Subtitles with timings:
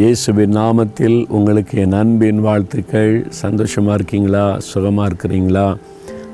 [0.00, 3.12] இயேசுவின் நாமத்தில் உங்களுக்கு என் அன்பின் வாழ்த்துக்கள்.
[3.42, 4.58] சந்தோஷமாக இருக்கீங்களா?
[4.70, 5.64] சுகமாக இருக்கிறீங்களா?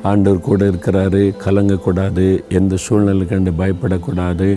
[0.02, 4.48] ஆண்டவர் கூட இருக்கிறாரு கலங்கக்கூடாது எந்த சூழ்நிலை கண்டு பயப்படக்கூடாது.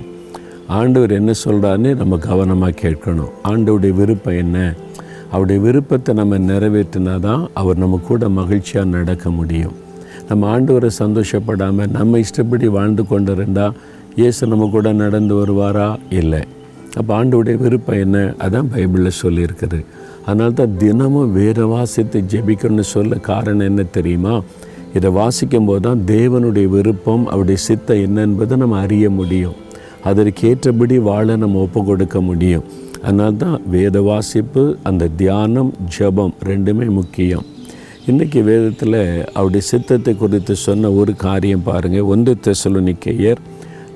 [0.80, 3.32] ஆண்டவர் என்ன சொல்கிறாருன்னு நம்ம கவனமாக கேட்கணும்.
[3.52, 4.74] ஆண்டவுடைய விருப்பம் என்ன?
[5.32, 9.78] அவருடைய விருப்பத்தை நம்ம நிறைவேற்றினா தான் அவர் நம்ம கூட மகிழ்ச்சியாக நடக்க முடியும்.
[10.30, 13.76] நம்ம ஆண்டவரை சந்தோஷப்படாமல் நம்ம இஷ்டப்படி வாழ்ந்து கொண்டு இருந்தால்
[14.16, 15.90] இயேசு நம்ம கூட நடந்து வருவாரா?
[16.10, 16.44] இல்லை.
[17.00, 18.18] அப்போ ஆண்டோடைய விருப்பம் என்ன?
[18.46, 19.80] அதான் பைபிளில் சொல்லியிருக்குது.
[20.26, 24.36] அதனால தான் தினமும் வேறு வாசித்து ஜெபிக்கணும்னு சொல்ல காரணம் என்ன தெரியுமா?
[24.98, 29.58] இதை வாசிக்கும் போது தான் தேவனுடைய விருப்பம் அவருடைய சித்தம் என்ன என்பதை நம்ம அறிய முடியும்.
[30.10, 32.66] அதற்கேற்றபடி வாழ நம்ம ஒப்பு கொடுக்க முடியும்.
[33.04, 37.46] அதனால தான் வேத வாசிப்பு அந்த தியானம் ஜெபம் ரெண்டுமே முக்கியம்.
[38.10, 39.02] இன்றைக்கி வேதத்தில்
[39.38, 43.42] அவருடைய சித்தத்தை குறித்து சொன்ன ஒரு காரியம் பாருங்கள் ஒன்று தெசலுனிக்கையர்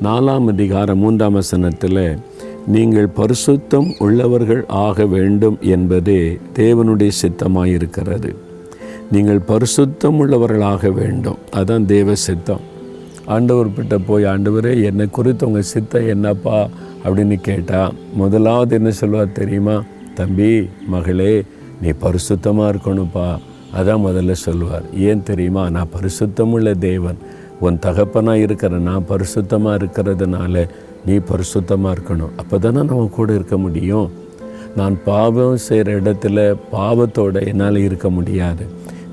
[0.05, 2.03] நாலாம் அதிகாரம் மூன்றாம் வசனத்தில்
[2.73, 8.35] நீங்கள் பரிசுத்தம் உள்ளவர்கள் ஆக வேண்டும் என்பதே தேவனுடைய சித்தமாக இருக்கிறது
[9.11, 11.37] நீங்கள் பரிசுத்தம் உள்ளவர்களாக வேண்டும்.
[11.51, 12.59] அதுதான் தேவ சித்தம்.
[13.27, 16.69] ஆண்டவர்கிட்ட போய் ஆண்டவரே என்னை குறித்து உங்கள் சித்தம் என்னப்பா?
[17.03, 19.83] அப்படின்னு கேட்டால் முதலாவது என்ன சொல்லுவார் தெரியுமா?
[20.13, 21.43] தம்பி மகளே
[21.81, 23.29] நீ பரிசுத்தமாக இருக்கணும்ப்பா.
[23.77, 25.69] அதான் முதல்ல சொல்லுவார் ஏன் தெரியுமா?
[25.69, 27.17] நான் பரிசுத்தமுள்ள தேவன்.
[27.59, 30.67] உன் தகப்பனாக இருக்கிற நான் பரிசுத்தமாக இருக்கிறதுனால
[31.05, 32.33] நீ பரிசுத்தமாக இருக்கணும்.
[32.37, 34.11] அப்போ தானே நம்ம கூட இருக்க முடியும்.
[34.75, 38.65] நான் பாவம் செய்கிற இடத்துல பாவத்தோடு என்னால் இருக்க முடியாது.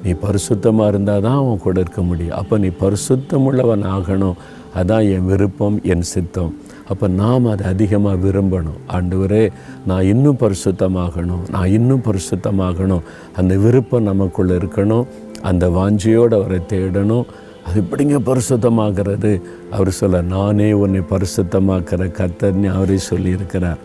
[0.05, 2.37] நீ பரிசுத்தமாக இருந்தால் தான் அவன் கூட இருக்க முடியும்.
[2.37, 4.34] அப்போ நீ பரிசுத்தமுள்ளவன் ஆகணும்.
[4.77, 6.56] அதான் என் விருப்பம் என் சித்தம்.
[6.89, 8.81] அப்போ நாம் அதை அதிகமாக விரும்பணும்.
[8.89, 9.53] ஆண்டவரே
[9.87, 11.50] நான் இன்னும் பரிசுத்தமாகணும்.
[11.50, 13.00] நான் இன்னும் பரிசுத்தமாகணும்.
[13.37, 15.06] அந்த விருப்பம் நமக்குள்ளே இருக்கணும்.
[15.43, 17.25] அந்த வாஞ்சியோடு அவரை தேடணும்.
[17.67, 19.42] அது எப்படிங்க பரிசுத்தமாகிறது?
[19.70, 23.77] அவர் சொல்ல நானே உன்னை பரிசுத்தமாக்கிற கத்தர்னு அவரே சொல்லியிருக்கிறார்.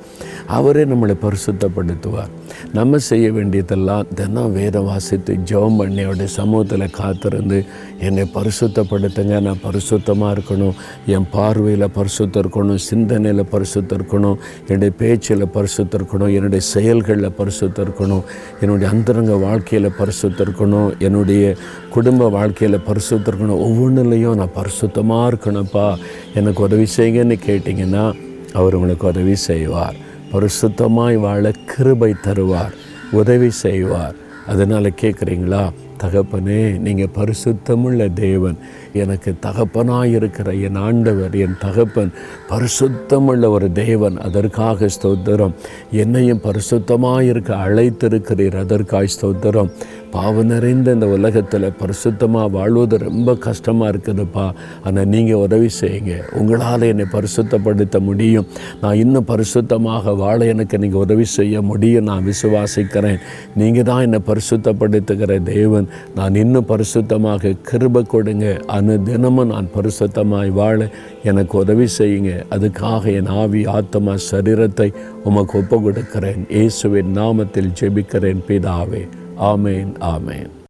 [0.57, 2.31] அவரே நம்மளை பரிசுத்தப்படுத்துவார்.
[2.73, 7.65] நம்ம செய்ய வேண்டியதெல்லாம் தினம் வேதம் வாசித்து ஜெபம் பண்ணி அவருடைய சமூகத்தில் காத்திருந்து
[7.99, 9.41] என்னை பரிசுத்தப்படுத்துங்க.
[9.41, 10.73] நான் பரிசுத்தமாக இருக்கணும்.
[11.05, 12.75] என் பார்வையில் பரிசுத்தம் இருக்கணும்.
[12.75, 14.35] சிந்தனையில் பரிசுத்தம் இருக்கணும்.
[14.67, 16.33] என்னுடைய பேச்சில் பரிசுத்தம் இருக்கணும்.
[16.35, 18.23] என்னுடைய செயல்களில் பரிசுத்தம் இருக்கணும்.
[18.61, 20.99] என்னுடைய அந்தரங்க வாழ்க்கையில் பரிசுத்தம் இருக்கணும்.
[20.99, 21.55] என்னுடைய
[21.89, 23.61] குடும்ப வாழ்க்கையில் பரிசுத்தம் இருக்கணும்.
[23.67, 25.97] ஒவ்வொன்றுலையும் நான் பரிசுத்தமாக இருக்கணும்ப்பா.
[26.35, 28.05] எனக்கு உதவி செய்யுங்கன்னு கேட்டிங்கன்னா
[28.53, 30.09] அவர் உங்களுக்கு உதவி செய்வார்.
[30.31, 32.75] பரிசுத்தமாய் வாழ கிருபை தருவார்
[33.11, 34.15] உதவி செய்வார்.
[34.47, 35.63] அதனால் கேட்குறீங்களா
[36.03, 38.57] தகப்பனே நீங்கள் பரிசுத்தமுள்ள தேவன்.
[38.93, 42.11] எனக்கு தகப்பனாக இருக்கிற என் ஆண்டவர் என் தகப்பன்
[42.51, 44.17] பரிசுத்தமுள்ள ஒரு தேவன்.
[44.17, 45.55] அதற்காக ஸ்தோத்திரம்.
[46.03, 48.57] என்னையும் பரிசுத்தமாக இருக்க அழைத்திருக்கிறீர்.
[48.65, 49.71] அதற்காக ஸ்தோத்திரம்.
[50.15, 54.47] பாவம் நிறைந்த இந்த உலகத்தில் பரிசுத்தமாக வாழ்வது ரொம்ப கஷ்டமாக இருக்குதுப்பா.
[54.83, 56.15] ஆனால் நீங்கள் உதவி செய்யுங்க.
[56.39, 58.47] உங்களால் என்னை பரிசுத்தப்படுத்த முடியும்.
[58.81, 62.03] நான் இன்னும் பரிசுத்தமாக வாழ எனக்கு நீங்கள் உதவி செய்ய முடியும்.
[62.03, 63.19] நான் விசுவாசிக்கிறேன்.
[63.55, 65.87] நீங்கள் தான் என்னை பரிசுத்தப்படுத்துகிற தேவன்.
[66.15, 68.47] நான் இன்னும் பரிசுத்தமாக கிருப கொடுங்க.
[68.77, 70.89] அனு தினமும் நான் பரிசுத்தமாய் வாழ
[71.23, 72.33] எனக்கு உதவி செய்யுங்க.
[72.55, 74.89] அதுக்காக என் ஆவி ஆத்மா சரீரத்தை
[75.23, 79.03] உமக்கு ஒப்பு கொடுக்கிறேன் இயேசுவின் நாமத்தில் ஜெபிக்கிறேன் பிதாவே.
[79.51, 80.51] ஆமேன் ஆமேன்.